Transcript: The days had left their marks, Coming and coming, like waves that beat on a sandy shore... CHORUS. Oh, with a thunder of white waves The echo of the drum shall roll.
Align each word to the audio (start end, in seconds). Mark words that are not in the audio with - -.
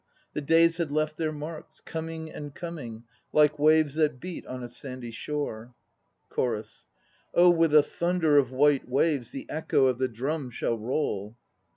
The 0.33 0.41
days 0.41 0.77
had 0.77 0.89
left 0.89 1.17
their 1.17 1.31
marks, 1.31 1.79
Coming 1.79 2.31
and 2.31 2.55
coming, 2.55 3.03
like 3.31 3.59
waves 3.59 3.93
that 3.93 4.19
beat 4.19 4.47
on 4.47 4.63
a 4.63 4.67
sandy 4.67 5.11
shore... 5.11 5.75
CHORUS. 6.29 6.87
Oh, 7.35 7.51
with 7.51 7.71
a 7.75 7.83
thunder 7.83 8.39
of 8.39 8.49
white 8.49 8.89
waves 8.89 9.29
The 9.29 9.45
echo 9.47 9.85
of 9.85 9.99
the 9.99 10.07
drum 10.07 10.49
shall 10.49 10.79
roll. 10.79 11.37